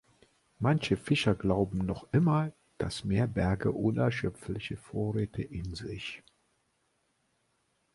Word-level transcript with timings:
Manche 0.57 0.97
Fischer 0.97 1.35
glauben 1.35 1.85
noch 1.85 2.11
immer, 2.11 2.51
das 2.79 3.03
Meer 3.03 3.27
berge 3.27 3.71
unerschöpfliche 3.71 4.75
Vorräte 4.75 5.43
in 5.43 5.75
sich. 5.75 6.23